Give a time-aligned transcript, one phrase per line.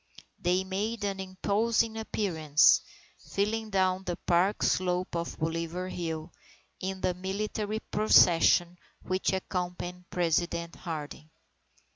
[0.39, 2.81] They made an imposing appearance,
[3.19, 6.33] filing down the park slope of Bolivar Hill,
[6.79, 11.29] in the military procession which accompanied President Harding.